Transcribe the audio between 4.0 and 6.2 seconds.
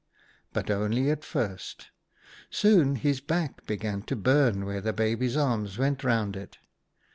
to burn where the baby's arms went